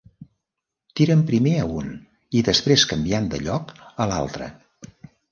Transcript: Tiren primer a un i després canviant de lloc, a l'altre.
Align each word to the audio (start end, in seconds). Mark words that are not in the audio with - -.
Tiren 0.99 1.19
primer 1.25 1.51
a 1.63 1.65
un 1.81 1.91
i 2.39 2.41
després 2.47 2.85
canviant 2.93 3.27
de 3.33 3.41
lloc, 3.43 3.75
a 4.07 4.09
l'altre. 4.13 4.49